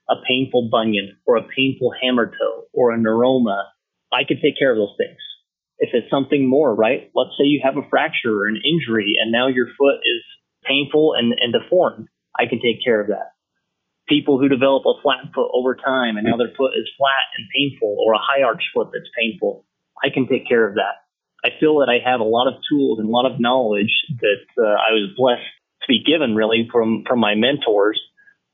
a 0.09 0.17
painful 0.29 0.69
bunion 0.71 1.17
or 1.27 1.37
a 1.37 1.47
painful 1.57 1.93
hammer 2.03 2.27
toe 2.27 2.65
or 2.73 2.93
a 2.93 2.99
neuroma, 2.99 3.65
I 4.13 4.25
can 4.25 4.41
take 4.41 4.59
care 4.59 4.71
of 4.71 4.79
those 4.79 4.95
things. 4.99 5.19
If 5.79 5.91
it's 5.93 6.11
something 6.11 6.49
more, 6.49 6.75
right? 6.75 7.11
Let's 7.15 7.37
say 7.39 7.45
you 7.45 7.61
have 7.65 7.77
a 7.77 7.89
fracture 7.89 8.33
or 8.33 8.47
an 8.47 8.61
injury 8.63 9.17
and 9.21 9.33
now 9.33 9.49
your 9.49 9.67
foot 9.79 9.99
is 10.05 10.23
painful 10.65 11.15
and, 11.19 11.35
and 11.41 11.53
deformed. 11.53 12.09
I 12.39 12.47
can 12.47 12.61
take 12.61 12.83
care 12.85 13.01
of 13.01 13.09
that. 13.09 13.35
People 14.09 14.39
who 14.39 14.49
develop 14.49 14.85
a 14.87 15.01
flat 15.03 15.33
foot 15.35 15.51
over 15.53 15.75
time 15.75 16.17
and 16.17 16.27
now 16.27 16.37
their 16.37 16.53
foot 16.57 16.77
is 16.77 16.89
flat 16.99 17.25
and 17.37 17.49
painful 17.55 17.97
or 18.05 18.13
a 18.13 18.21
high 18.21 18.43
arch 18.43 18.63
foot 18.75 18.89
that's 18.93 19.11
painful, 19.19 19.67
I 20.03 20.11
can 20.13 20.29
take 20.29 20.47
care 20.47 20.69
of 20.69 20.75
that. 20.75 21.05
I 21.45 21.51
feel 21.61 21.79
that 21.81 21.89
I 21.89 22.01
have 22.09 22.21
a 22.21 22.25
lot 22.25 22.49
of 22.49 22.61
tools 22.69 22.99
and 22.99 23.09
a 23.09 23.13
lot 23.13 23.31
of 23.31 23.41
knowledge 23.41 23.93
that 24.21 24.45
uh, 24.57 24.77
I 24.81 24.93
was 24.93 25.13
blessed 25.17 25.45
to 25.83 25.89
be 25.89 26.03
given 26.05 26.35
really 26.35 26.69
from, 26.71 27.05
from 27.07 27.19
my 27.19 27.35
mentors 27.35 28.01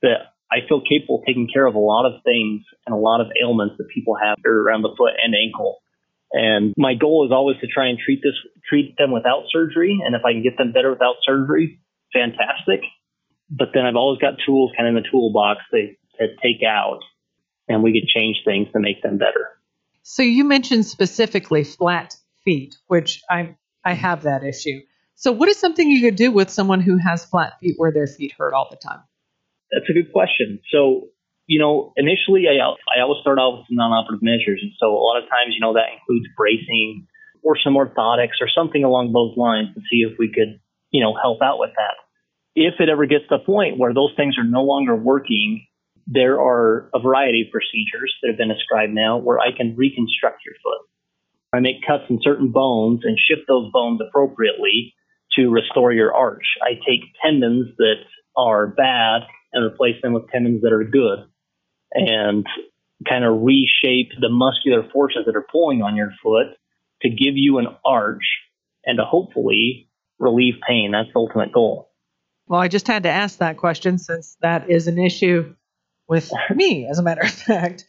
that 0.02 0.29
I 0.50 0.66
feel 0.68 0.80
capable 0.80 1.20
of 1.20 1.26
taking 1.26 1.48
care 1.52 1.66
of 1.66 1.74
a 1.74 1.78
lot 1.78 2.06
of 2.06 2.22
things 2.24 2.62
and 2.86 2.94
a 2.94 2.98
lot 2.98 3.20
of 3.20 3.28
ailments 3.40 3.76
that 3.78 3.88
people 3.94 4.16
have 4.20 4.36
around 4.44 4.82
the 4.82 4.94
foot 4.96 5.14
and 5.22 5.34
ankle. 5.34 5.78
And 6.32 6.74
my 6.76 6.94
goal 6.94 7.26
is 7.26 7.32
always 7.32 7.56
to 7.60 7.66
try 7.66 7.88
and 7.88 7.98
treat 7.98 8.20
this, 8.22 8.34
treat 8.68 8.96
them 8.98 9.12
without 9.12 9.44
surgery. 9.50 9.98
And 10.04 10.14
if 10.14 10.22
I 10.24 10.32
can 10.32 10.42
get 10.42 10.56
them 10.58 10.72
better 10.72 10.90
without 10.90 11.16
surgery, 11.22 11.80
fantastic. 12.12 12.80
But 13.48 13.68
then 13.74 13.84
I've 13.84 13.96
always 13.96 14.20
got 14.20 14.34
tools 14.44 14.72
kind 14.76 14.88
of 14.88 14.96
in 14.96 15.02
the 15.02 15.08
toolbox 15.10 15.60
to, 15.72 15.94
to 16.18 16.26
take 16.42 16.62
out 16.66 17.00
and 17.68 17.82
we 17.82 17.92
could 17.92 18.08
change 18.08 18.38
things 18.44 18.68
to 18.72 18.80
make 18.80 19.02
them 19.02 19.18
better. 19.18 19.48
So 20.02 20.22
you 20.22 20.44
mentioned 20.44 20.86
specifically 20.86 21.62
flat 21.62 22.16
feet, 22.44 22.76
which 22.88 23.22
I, 23.30 23.56
I 23.84 23.94
have 23.94 24.22
that 24.22 24.42
issue. 24.42 24.80
So 25.14 25.32
what 25.32 25.48
is 25.48 25.58
something 25.58 25.88
you 25.88 26.00
could 26.00 26.16
do 26.16 26.32
with 26.32 26.50
someone 26.50 26.80
who 26.80 26.96
has 26.96 27.24
flat 27.24 27.60
feet 27.60 27.74
where 27.76 27.92
their 27.92 28.06
feet 28.06 28.32
hurt 28.36 28.54
all 28.54 28.68
the 28.70 28.76
time? 28.76 29.00
That's 29.72 29.88
a 29.88 29.94
good 29.94 30.12
question. 30.12 30.60
So, 30.72 31.08
you 31.46 31.58
know, 31.58 31.92
initially 31.96 32.46
I, 32.46 32.58
I 32.62 33.02
always 33.02 33.22
start 33.22 33.38
out 33.38 33.58
with 33.58 33.66
some 33.66 33.78
non-operative 33.78 34.22
measures. 34.22 34.60
And 34.62 34.72
so 34.78 34.94
a 34.94 35.02
lot 35.02 35.22
of 35.22 35.28
times, 35.30 35.54
you 35.54 35.60
know, 35.60 35.74
that 35.74 35.94
includes 35.94 36.26
bracing 36.36 37.06
or 37.42 37.56
some 37.56 37.74
orthotics 37.74 38.38
or 38.40 38.48
something 38.50 38.84
along 38.84 39.12
those 39.12 39.36
lines 39.36 39.74
to 39.74 39.80
see 39.90 40.06
if 40.06 40.18
we 40.18 40.30
could, 40.30 40.60
you 40.90 41.02
know, 41.02 41.14
help 41.14 41.40
out 41.42 41.58
with 41.58 41.70
that. 41.76 41.96
If 42.54 42.74
it 42.80 42.88
ever 42.88 43.06
gets 43.06 43.30
to 43.30 43.38
the 43.38 43.44
point 43.46 43.78
where 43.78 43.94
those 43.94 44.12
things 44.16 44.36
are 44.38 44.44
no 44.44 44.62
longer 44.62 44.94
working, 44.94 45.66
there 46.06 46.40
are 46.40 46.90
a 46.94 47.00
variety 47.00 47.42
of 47.46 47.52
procedures 47.52 48.12
that 48.20 48.28
have 48.28 48.38
been 48.38 48.50
described 48.50 48.92
now 48.92 49.18
where 49.18 49.38
I 49.38 49.54
can 49.56 49.76
reconstruct 49.76 50.42
your 50.44 50.54
foot. 50.62 50.82
I 51.52 51.60
make 51.60 51.86
cuts 51.86 52.04
in 52.10 52.18
certain 52.22 52.50
bones 52.50 53.00
and 53.04 53.18
shift 53.18 53.46
those 53.48 53.70
bones 53.72 54.00
appropriately 54.06 54.94
to 55.36 55.50
restore 55.50 55.92
your 55.92 56.14
arch. 56.14 56.44
I 56.62 56.74
take 56.74 57.10
tendons 57.22 57.68
that 57.78 58.02
are 58.36 58.66
bad 58.66 59.22
and 59.52 59.64
replace 59.64 60.00
them 60.02 60.12
with 60.12 60.28
tendons 60.28 60.62
that 60.62 60.72
are 60.72 60.84
good 60.84 61.20
and 61.92 62.46
kind 63.08 63.24
of 63.24 63.42
reshape 63.42 64.10
the 64.20 64.28
muscular 64.28 64.88
forces 64.92 65.22
that 65.26 65.36
are 65.36 65.46
pulling 65.50 65.82
on 65.82 65.96
your 65.96 66.12
foot 66.22 66.48
to 67.02 67.08
give 67.08 67.36
you 67.36 67.58
an 67.58 67.66
arch 67.84 68.24
and 68.84 68.98
to 68.98 69.04
hopefully 69.04 69.88
relieve 70.18 70.54
pain. 70.66 70.92
That's 70.92 71.08
the 71.12 71.18
ultimate 71.18 71.52
goal. 71.52 71.90
Well, 72.46 72.60
I 72.60 72.68
just 72.68 72.86
had 72.86 73.04
to 73.04 73.08
ask 73.08 73.38
that 73.38 73.56
question 73.56 73.98
since 73.98 74.36
that 74.42 74.68
is 74.70 74.86
an 74.86 74.98
issue 74.98 75.54
with 76.08 76.30
me, 76.54 76.86
as 76.86 76.98
a 76.98 77.02
matter 77.02 77.22
of 77.22 77.30
fact. 77.30 77.84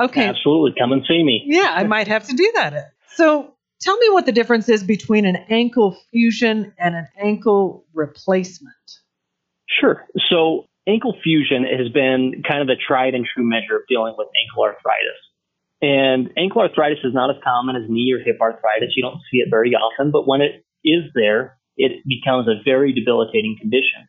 Okay. 0.00 0.26
Absolutely. 0.26 0.74
Come 0.78 0.92
and 0.92 1.02
see 1.06 1.22
me. 1.22 1.44
yeah, 1.46 1.68
I 1.70 1.84
might 1.84 2.08
have 2.08 2.26
to 2.28 2.34
do 2.34 2.50
that. 2.56 2.92
So 3.14 3.54
tell 3.80 3.96
me 3.98 4.08
what 4.10 4.26
the 4.26 4.32
difference 4.32 4.68
is 4.68 4.82
between 4.82 5.26
an 5.26 5.36
ankle 5.48 5.96
fusion 6.10 6.72
and 6.78 6.94
an 6.94 7.08
ankle 7.18 7.84
replacement. 7.94 8.74
Sure. 9.80 10.06
So 10.28 10.66
ankle 10.86 11.14
fusion 11.22 11.64
has 11.64 11.88
been 11.92 12.42
kind 12.48 12.60
of 12.60 12.66
the 12.66 12.76
tried 12.76 13.14
and 13.14 13.26
true 13.26 13.44
measure 13.44 13.76
of 13.76 13.82
dealing 13.88 14.14
with 14.16 14.28
ankle 14.34 14.64
arthritis. 14.64 15.20
And 15.82 16.30
ankle 16.36 16.62
arthritis 16.62 17.02
is 17.04 17.14
not 17.14 17.30
as 17.30 17.42
common 17.42 17.76
as 17.76 17.90
knee 17.90 18.12
or 18.12 18.22
hip 18.22 18.38
arthritis. 18.40 18.94
You 18.94 19.02
don't 19.02 19.22
see 19.30 19.38
it 19.38 19.50
very 19.50 19.74
often, 19.74 20.10
but 20.10 20.26
when 20.26 20.40
it 20.40 20.64
is 20.84 21.10
there, 21.14 21.58
it 21.76 22.06
becomes 22.06 22.46
a 22.48 22.62
very 22.64 22.92
debilitating 22.92 23.56
condition. 23.58 24.06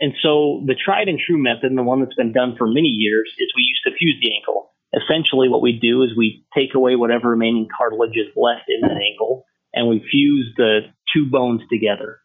And 0.00 0.12
so 0.22 0.62
the 0.66 0.74
tried 0.74 1.08
and 1.08 1.18
true 1.18 1.40
method, 1.40 1.70
and 1.70 1.78
the 1.78 1.86
one 1.86 2.00
that's 2.00 2.16
been 2.16 2.32
done 2.32 2.56
for 2.58 2.66
many 2.66 2.88
years, 2.88 3.30
is 3.38 3.52
we 3.56 3.62
used 3.62 3.84
to 3.86 3.96
fuse 3.96 4.18
the 4.20 4.34
ankle. 4.36 4.72
Essentially, 4.92 5.48
what 5.48 5.62
we 5.62 5.78
do 5.80 6.02
is 6.02 6.10
we 6.16 6.44
take 6.54 6.74
away 6.74 6.96
whatever 6.96 7.30
remaining 7.30 7.68
cartilage 7.70 8.16
is 8.16 8.30
left 8.36 8.68
in 8.68 8.80
that 8.82 8.98
ankle, 8.98 9.44
and 9.72 9.88
we 9.88 10.04
fuse 10.10 10.52
the 10.56 10.80
two 11.14 11.30
bones 11.30 11.62
together, 11.70 12.18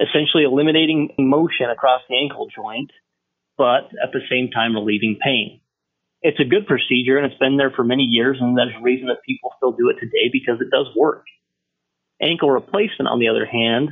essentially 0.00 0.44
eliminating 0.44 1.10
motion 1.18 1.70
across 1.70 2.00
the 2.08 2.16
ankle 2.16 2.48
joint, 2.54 2.90
but 3.56 3.90
at 4.02 4.12
the 4.12 4.20
same 4.30 4.50
time 4.50 4.74
relieving 4.74 5.18
pain. 5.22 5.60
It's 6.22 6.40
a 6.40 6.44
good 6.44 6.66
procedure, 6.66 7.18
and 7.18 7.26
it's 7.26 7.38
been 7.38 7.56
there 7.56 7.72
for 7.74 7.84
many 7.84 8.04
years, 8.04 8.38
and 8.40 8.56
there's 8.56 8.74
a 8.78 8.82
reason 8.82 9.08
that 9.08 9.26
people 9.26 9.50
still 9.56 9.72
do 9.72 9.90
it 9.90 9.98
today 9.98 10.30
because 10.32 10.60
it 10.60 10.70
does 10.70 10.86
work. 10.96 11.24
Ankle 12.20 12.50
replacement, 12.50 13.08
on 13.08 13.18
the 13.18 13.28
other 13.28 13.44
hand, 13.44 13.90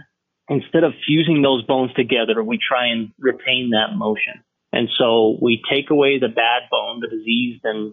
instead 0.48 0.84
of 0.84 0.92
fusing 1.06 1.42
those 1.42 1.64
bones 1.64 1.92
together, 1.94 2.42
we 2.42 2.58
try 2.58 2.86
and 2.86 3.10
retain 3.18 3.70
that 3.70 3.96
motion. 3.96 4.44
And 4.72 4.88
so 4.96 5.38
we 5.42 5.60
take 5.68 5.90
away 5.90 6.18
the 6.18 6.28
bad 6.28 6.70
bone, 6.70 7.00
the 7.00 7.08
diseased 7.08 7.62
and 7.64 7.92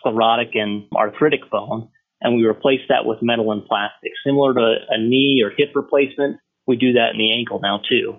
sclerotic 0.00 0.54
and 0.54 0.86
arthritic 0.94 1.50
bone, 1.50 1.88
and 2.20 2.36
we 2.36 2.44
replace 2.44 2.80
that 2.88 3.04
with 3.04 3.18
metal 3.22 3.52
and 3.52 3.64
plastic. 3.64 4.12
Similar 4.24 4.54
to 4.54 4.74
a 4.88 4.98
knee 4.98 5.42
or 5.44 5.50
hip 5.50 5.72
replacement, 5.74 6.38
we 6.66 6.76
do 6.76 6.94
that 6.94 7.10
in 7.12 7.18
the 7.18 7.32
ankle 7.32 7.60
now 7.62 7.80
too. 7.88 8.16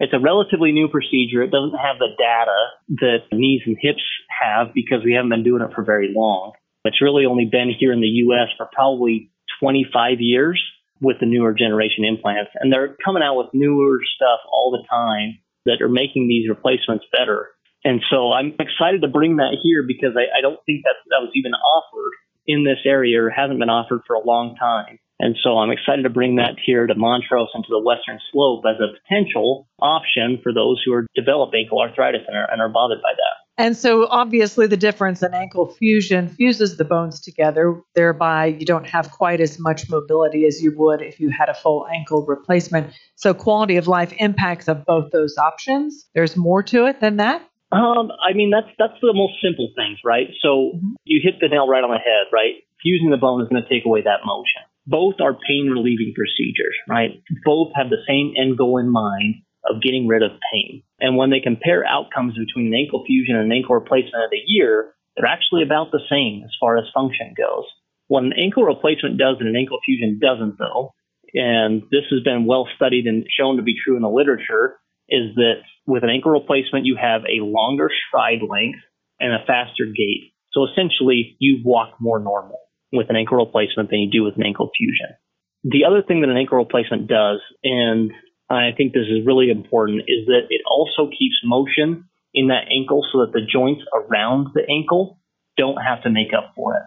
It's 0.00 0.14
a 0.14 0.18
relatively 0.18 0.72
new 0.72 0.88
procedure. 0.88 1.42
It 1.42 1.52
doesn't 1.52 1.76
have 1.76 1.98
the 1.98 2.08
data 2.16 2.60
that 3.04 3.36
knees 3.36 3.60
and 3.66 3.76
hips 3.78 4.02
have 4.32 4.72
because 4.74 5.04
we 5.04 5.12
haven't 5.12 5.28
been 5.28 5.44
doing 5.44 5.62
it 5.62 5.74
for 5.74 5.84
very 5.84 6.10
long. 6.16 6.52
It's 6.84 7.02
really 7.02 7.26
only 7.26 7.44
been 7.44 7.70
here 7.78 7.92
in 7.92 8.00
the 8.00 8.24
U.S. 8.24 8.48
for 8.56 8.66
probably 8.72 9.30
25 9.60 10.16
years 10.20 10.60
with 11.02 11.18
the 11.20 11.26
newer 11.26 11.52
generation 11.52 12.04
implants. 12.08 12.50
And 12.54 12.72
they're 12.72 12.96
coming 13.04 13.22
out 13.22 13.36
with 13.36 13.52
newer 13.52 14.00
stuff 14.16 14.40
all 14.50 14.70
the 14.70 14.86
time 14.88 15.38
that 15.66 15.82
are 15.82 15.88
making 15.88 16.28
these 16.28 16.48
replacements 16.48 17.04
better. 17.12 17.48
And 17.84 18.00
so 18.10 18.32
I'm 18.32 18.54
excited 18.58 19.02
to 19.02 19.08
bring 19.08 19.36
that 19.36 19.56
here 19.62 19.84
because 19.86 20.16
I, 20.16 20.38
I 20.38 20.40
don't 20.40 20.60
think 20.64 20.82
that 20.84 20.96
that 21.10 21.20
was 21.20 21.32
even 21.34 21.52
offered 21.52 22.12
in 22.46 22.64
this 22.64 22.80
area 22.86 23.22
or 23.22 23.28
hasn't 23.28 23.58
been 23.58 23.70
offered 23.70 24.00
for 24.06 24.16
a 24.16 24.24
long 24.24 24.56
time. 24.56 24.98
And 25.20 25.36
so 25.42 25.58
I'm 25.58 25.70
excited 25.70 26.02
to 26.04 26.10
bring 26.10 26.36
that 26.36 26.56
here 26.64 26.86
to 26.86 26.94
Montrose 26.94 27.50
and 27.52 27.62
to 27.64 27.68
the 27.70 27.78
Western 27.78 28.18
Slope 28.32 28.64
as 28.66 28.80
a 28.80 28.88
potential 28.98 29.68
option 29.78 30.40
for 30.42 30.52
those 30.52 30.82
who 30.84 30.94
are 30.94 31.06
develop 31.14 31.50
ankle 31.54 31.78
arthritis 31.78 32.22
and 32.26 32.36
are, 32.36 32.50
and 32.50 32.60
are 32.60 32.70
bothered 32.70 33.02
by 33.02 33.12
that. 33.12 33.40
And 33.58 33.76
so, 33.76 34.06
obviously, 34.08 34.66
the 34.66 34.78
difference 34.78 35.22
in 35.22 35.34
ankle 35.34 35.66
fusion 35.66 36.28
fuses 36.28 36.78
the 36.78 36.84
bones 36.86 37.20
together, 37.20 37.78
thereby, 37.94 38.46
you 38.46 38.64
don't 38.64 38.88
have 38.88 39.10
quite 39.10 39.42
as 39.42 39.58
much 39.58 39.90
mobility 39.90 40.46
as 40.46 40.62
you 40.62 40.72
would 40.78 41.02
if 41.02 41.20
you 41.20 41.28
had 41.28 41.50
a 41.50 41.54
full 41.54 41.86
ankle 41.94 42.24
replacement. 42.24 42.94
So, 43.16 43.34
quality 43.34 43.76
of 43.76 43.86
life 43.86 44.14
impacts 44.16 44.66
of 44.66 44.86
both 44.86 45.10
those 45.12 45.36
options. 45.36 46.08
There's 46.14 46.38
more 46.38 46.62
to 46.62 46.86
it 46.86 47.00
than 47.00 47.18
that. 47.18 47.42
Um, 47.70 48.10
I 48.26 48.32
mean, 48.32 48.48
that's 48.48 48.74
that's 48.78 48.98
the 49.02 49.12
most 49.12 49.34
simple 49.44 49.70
things, 49.76 49.98
right? 50.02 50.28
So, 50.40 50.72
mm-hmm. 50.76 50.94
you 51.04 51.20
hit 51.22 51.34
the 51.42 51.48
nail 51.48 51.68
right 51.68 51.84
on 51.84 51.90
the 51.90 51.98
head, 51.98 52.32
right? 52.32 52.64
Fusing 52.82 53.10
the 53.10 53.18
bone 53.18 53.42
is 53.42 53.48
going 53.48 53.62
to 53.62 53.68
take 53.68 53.84
away 53.84 54.00
that 54.00 54.24
motion. 54.24 54.62
Both 54.86 55.16
are 55.20 55.34
pain 55.34 55.68
relieving 55.70 56.14
procedures, 56.16 56.74
right? 56.88 57.22
Both 57.44 57.72
have 57.74 57.90
the 57.90 58.02
same 58.08 58.34
end 58.36 58.58
goal 58.58 58.78
in 58.78 58.90
mind 58.90 59.36
of 59.68 59.82
getting 59.82 60.06
rid 60.08 60.22
of 60.22 60.32
pain. 60.52 60.82
And 61.00 61.16
when 61.16 61.30
they 61.30 61.40
compare 61.40 61.84
outcomes 61.86 62.34
between 62.36 62.68
an 62.68 62.74
ankle 62.74 63.04
fusion 63.06 63.36
and 63.36 63.44
an 63.44 63.52
ankle 63.52 63.74
replacement 63.74 64.24
of 64.24 64.30
the 64.30 64.42
year, 64.46 64.94
they're 65.16 65.26
actually 65.26 65.62
about 65.62 65.90
the 65.92 66.00
same 66.08 66.42
as 66.44 66.50
far 66.58 66.78
as 66.78 66.84
function 66.94 67.34
goes. 67.36 67.64
What 68.08 68.24
an 68.24 68.32
ankle 68.32 68.64
replacement 68.64 69.18
does 69.18 69.36
and 69.38 69.48
an 69.48 69.56
ankle 69.56 69.78
fusion 69.84 70.18
doesn't, 70.20 70.58
though, 70.58 70.94
and 71.34 71.82
this 71.90 72.08
has 72.10 72.22
been 72.24 72.46
well 72.46 72.66
studied 72.74 73.06
and 73.06 73.26
shown 73.28 73.56
to 73.56 73.62
be 73.62 73.76
true 73.84 73.96
in 73.96 74.02
the 74.02 74.08
literature, 74.08 74.80
is 75.08 75.34
that 75.36 75.62
with 75.86 76.02
an 76.02 76.10
ankle 76.10 76.32
replacement, 76.32 76.86
you 76.86 76.96
have 77.00 77.22
a 77.22 77.44
longer 77.44 77.90
stride 78.08 78.40
length 78.42 78.80
and 79.20 79.32
a 79.32 79.44
faster 79.46 79.84
gait. 79.84 80.32
So 80.52 80.66
essentially, 80.66 81.36
you 81.38 81.60
walk 81.64 81.94
more 82.00 82.18
normal 82.18 82.58
with 82.92 83.08
an 83.10 83.16
ankle 83.16 83.38
replacement 83.38 83.90
than 83.90 84.00
you 84.00 84.10
do 84.10 84.24
with 84.24 84.36
an 84.36 84.44
ankle 84.44 84.70
fusion. 84.76 85.16
The 85.62 85.84
other 85.84 86.02
thing 86.02 86.22
that 86.22 86.30
an 86.30 86.36
ankle 86.36 86.58
replacement 86.58 87.06
does, 87.06 87.40
and 87.62 88.10
I 88.48 88.70
think 88.76 88.92
this 88.92 89.06
is 89.06 89.26
really 89.26 89.50
important, 89.50 90.02
is 90.08 90.26
that 90.26 90.48
it 90.48 90.62
also 90.66 91.10
keeps 91.10 91.36
motion 91.44 92.08
in 92.32 92.48
that 92.48 92.66
ankle 92.70 93.06
so 93.12 93.20
that 93.20 93.32
the 93.32 93.46
joints 93.46 93.82
around 93.92 94.48
the 94.54 94.62
ankle 94.68 95.20
don't 95.56 95.76
have 95.76 96.02
to 96.04 96.10
make 96.10 96.32
up 96.36 96.52
for 96.56 96.76
it. 96.76 96.82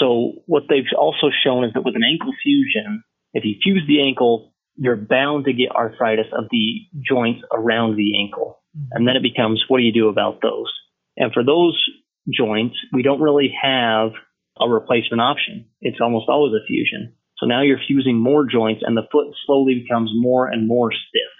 So 0.00 0.32
what 0.46 0.64
they've 0.68 0.84
also 0.98 1.28
shown 1.44 1.64
is 1.64 1.72
that 1.74 1.84
with 1.84 1.96
an 1.96 2.02
ankle 2.02 2.32
fusion, 2.42 3.04
if 3.32 3.44
you 3.44 3.56
fuse 3.62 3.84
the 3.86 4.00
ankle, 4.00 4.52
you're 4.76 4.96
bound 4.96 5.44
to 5.44 5.52
get 5.52 5.70
arthritis 5.70 6.26
of 6.32 6.46
the 6.50 6.80
joints 7.00 7.42
around 7.52 7.96
the 7.96 8.18
ankle. 8.20 8.60
Mm-hmm. 8.76 8.88
And 8.92 9.08
then 9.08 9.16
it 9.16 9.22
becomes, 9.22 9.62
what 9.68 9.78
do 9.78 9.84
you 9.84 9.92
do 9.92 10.08
about 10.08 10.40
those? 10.42 10.72
And 11.16 11.32
for 11.32 11.44
those 11.44 11.78
joints, 12.32 12.76
we 12.92 13.02
don't 13.02 13.20
really 13.20 13.52
have 13.60 14.12
a 14.60 14.68
replacement 14.68 15.20
option. 15.20 15.66
It's 15.80 16.00
almost 16.00 16.28
always 16.28 16.52
a 16.54 16.66
fusion. 16.66 17.14
So 17.38 17.46
now 17.46 17.62
you're 17.62 17.80
fusing 17.86 18.18
more 18.18 18.46
joints 18.46 18.82
and 18.86 18.96
the 18.96 19.08
foot 19.10 19.34
slowly 19.46 19.82
becomes 19.82 20.10
more 20.14 20.46
and 20.46 20.68
more 20.68 20.92
stiff. 20.92 21.32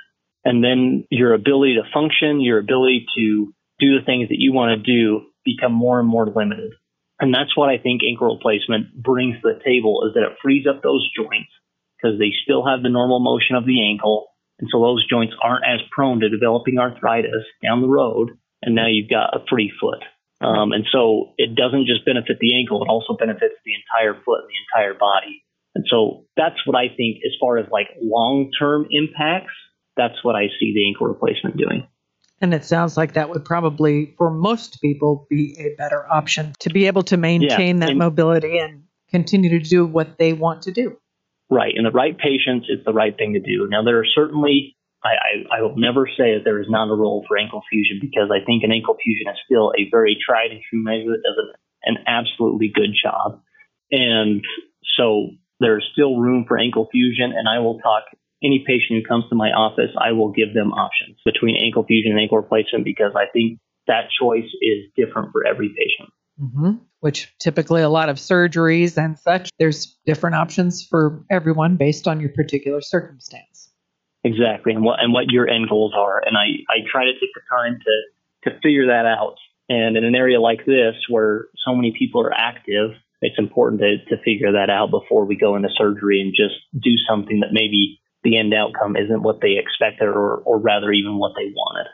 And 0.45 0.63
then 0.63 1.07
your 1.11 1.33
ability 1.33 1.77
to 1.77 1.91
function, 1.93 2.41
your 2.41 2.59
ability 2.59 3.07
to 3.17 3.55
do 3.79 3.99
the 3.99 4.05
things 4.05 4.29
that 4.29 4.39
you 4.39 4.53
want 4.53 4.77
to 4.77 4.83
do 4.83 5.27
become 5.45 5.73
more 5.73 6.01
and 6.01 6.09
more 6.09 6.27
limited. 6.27 6.73
And 7.21 7.33
that's 7.33 7.57
what 7.57 7.71
I 7.71 7.79
think 7.79 8.03
ankle 8.03 8.35
replacement 8.35 8.95
brings 8.95 9.37
to 9.37 9.55
the 9.55 9.65
table 9.65 10.05
is 10.07 10.15
that 10.15 10.25
it 10.25 10.39
frees 10.43 10.67
up 10.69 10.83
those 10.83 11.09
joints 11.17 11.51
because 11.97 12.19
they 12.19 12.33
still 12.43 12.67
have 12.67 12.83
the 12.83 12.91
normal 12.91 13.21
motion 13.21 13.57
of 13.57 13.65
the 13.65 13.89
ankle. 13.89 14.27
And 14.59 14.69
so 14.71 14.81
those 14.81 15.09
joints 15.09 15.35
aren't 15.43 15.65
as 15.65 15.81
prone 15.91 16.21
to 16.21 16.29
developing 16.29 16.79
arthritis 16.79 17.47
down 17.63 17.81
the 17.81 17.89
road. 17.89 18.31
And 18.63 18.75
now 18.75 18.89
you've 18.89 19.11
got 19.11 19.35
a 19.35 19.45
free 19.49 19.73
foot. 19.81 20.03
Um, 20.45 20.73
and 20.73 20.85
so 20.93 21.33
it 21.39 21.55
doesn't 21.55 21.87
just 21.87 22.05
benefit 22.05 22.39
the 22.41 22.59
ankle, 22.59 22.83
it 22.83 22.89
also 22.89 23.17
benefits 23.17 23.55
the 23.65 23.73
entire 23.75 24.15
foot 24.15 24.41
and 24.45 24.51
the 24.51 24.61
entire 24.69 24.95
body. 24.95 25.43
And 25.75 25.85
so 25.89 26.27
that's 26.37 26.67
what 26.67 26.77
I 26.77 26.89
think 26.89 27.19
as 27.25 27.33
far 27.41 27.59
as 27.59 27.67
like 27.71 27.89
long 28.01 28.51
term 28.59 28.87
impacts, 28.91 29.55
that's 29.97 30.23
what 30.23 30.37
I 30.37 30.49
see 30.61 30.73
the 30.75 30.87
ankle 30.87 31.07
replacement 31.07 31.57
doing. 31.57 31.87
And 32.41 32.53
it 32.53 32.65
sounds 32.65 32.97
like 32.97 33.15
that 33.15 33.31
would 33.31 33.45
probably, 33.45 34.15
for 34.19 34.31
most 34.31 34.81
people, 34.81 35.27
be 35.31 35.57
a 35.59 35.75
better 35.77 36.05
option 36.11 36.53
to 36.61 36.71
be 36.71 36.87
able 36.87 37.03
to 37.05 37.17
maintain 37.17 37.77
yeah, 37.77 37.81
that 37.81 37.91
and, 37.91 37.99
mobility 37.99 38.59
and 38.59 38.85
continue 39.11 39.51
to 39.51 39.61
do 39.61 39.87
what 39.87 40.19
they 40.19 40.33
want 40.33 40.63
to 40.63 40.73
do. 40.73 40.97
Right. 41.51 41.73
In 41.75 41.85
the 41.85 41.91
right 41.91 42.17
patients, 42.19 42.67
it's 42.69 42.85
the 42.85 42.93
right 42.93 43.17
thing 43.17 43.35
to 43.35 43.41
do. 43.41 43.69
Now, 43.71 43.83
there 43.83 43.99
are 43.99 44.07
certainly, 44.15 44.77
I, 45.05 45.11
I, 45.11 45.59
I 45.59 45.63
will 45.63 45.77
never 45.77 46.09
say 46.09 46.35
that 46.35 46.43
there 46.45 46.61
is 46.61 46.67
not 46.69 46.91
a 46.91 46.97
role 46.97 47.25
for 47.29 47.37
ankle 47.37 47.63
fusion 47.71 47.99
because 48.01 48.31
I 48.33 48.45
think 48.45 48.65
an 48.65 48.73
ankle 48.73 48.97
fusion 49.03 49.29
is 49.29 49.39
still 49.45 49.73
a 49.77 49.89
very 49.91 50.17
tried 50.17 50.51
and 50.51 50.61
true 50.69 50.83
measure 50.83 51.13
that 51.13 51.23
does 51.23 51.39
an, 51.39 51.97
an 51.97 52.05
absolutely 52.07 52.73
good 52.75 52.97
job. 52.97 53.43
And 53.91 54.43
so 54.97 55.31
there's 55.61 55.87
still 55.93 56.17
room 56.17 56.47
for 56.49 56.59
ankle 56.59 56.89
fusion, 56.91 57.33
and 57.37 57.49
I 57.49 57.59
will 57.59 57.79
talk 57.79 58.05
any 58.45 58.65
patient 58.67 59.01
who 59.01 59.09
comes 59.09 59.25
to 59.31 59.35
my 59.35 59.51
office, 59.51 59.91
I 59.99 60.13
will 60.13 60.31
give 60.31 60.55
them 60.55 60.73
options 60.73 61.17
between 61.25 61.57
ankle 61.57 61.85
fusion 61.85 62.13
and 62.13 62.21
ankle 62.21 62.39
replacement 62.39 62.85
because 62.85 63.13
I 63.17 63.27
think 63.33 63.59
that 63.87 64.09
choice 64.21 64.45
is 64.61 64.85
different 64.97 65.33
for 65.33 65.47
every 65.47 65.69
patient. 65.69 66.13
Mm-hmm. 66.41 66.85
Which 67.01 67.33
typically 67.39 67.83
a 67.83 67.89
lot 67.89 68.09
of 68.09 68.17
surgeries 68.17 69.03
and 69.03 69.19
such, 69.19 69.51
there's 69.59 69.97
different 70.07 70.37
options 70.37 70.87
for 70.87 71.25
everyone 71.31 71.77
based 71.77 72.09
on 72.09 72.21
your 72.21 72.31
particular 72.31 72.81
circumstance. 72.81 73.64
Exactly, 74.25 74.73
and 74.73 74.83
what 74.83 75.03
and 75.03 75.13
what 75.13 75.31
your 75.31 75.49
end 75.49 75.69
goals 75.69 75.93
are, 75.95 76.23
and 76.25 76.37
I 76.37 76.65
I 76.69 76.79
try 76.91 77.05
to 77.05 77.13
take 77.13 77.35
the 77.35 77.43
time 77.49 77.79
to 77.79 78.51
to 78.51 78.59
figure 78.61 78.87
that 78.87 79.07
out. 79.07 79.37
And 79.69 79.97
in 79.97 80.05
an 80.05 80.15
area 80.15 80.41
like 80.41 80.67
this 80.67 80.95
where 81.09 81.47
so 81.65 81.75
many 81.75 81.95
people 81.99 82.21
are 82.21 82.33
active, 82.33 82.91
it's 83.23 83.39
important 83.39 83.81
to, 83.81 83.97
to 84.15 84.23
figure 84.23 84.53
that 84.53 84.69
out 84.69 84.91
before 84.91 85.25
we 85.25 85.37
go 85.37 85.57
into 85.57 85.71
surgery 85.75 86.21
and 86.21 86.35
just 86.35 86.61
do 86.83 86.91
something 87.09 87.41
that 87.41 87.53
maybe 87.53 87.99
the 88.23 88.39
end 88.39 88.53
outcome 88.53 88.97
isn't 88.97 89.23
what 89.23 89.41
they 89.41 89.57
expected 89.57 90.09
or, 90.09 90.37
or 90.39 90.59
rather 90.59 90.93
even 90.93 91.17
what 91.19 91.33
they 91.37 91.51
wanted. 91.55 91.87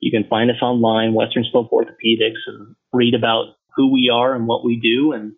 You 0.00 0.10
can 0.10 0.28
find 0.28 0.50
us 0.50 0.62
online, 0.62 1.14
Western 1.14 1.44
Slope 1.50 1.70
Orthopedics, 1.70 2.42
and 2.46 2.76
read 2.92 3.14
about 3.14 3.56
who 3.74 3.92
we 3.92 4.10
are 4.12 4.34
and 4.34 4.46
what 4.46 4.64
we 4.64 4.78
do. 4.80 5.12
And 5.12 5.32